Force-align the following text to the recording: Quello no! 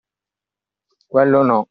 Quello 1.07 1.43
no! 1.43 1.59